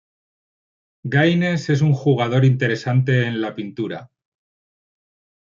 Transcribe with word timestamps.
Gaines 1.15 1.69
es 1.69 1.81
un 1.83 1.93
jugador 1.93 2.43
interesante 2.43 3.27
en 3.27 3.39
la 3.39 3.53
pintura. 3.53 4.09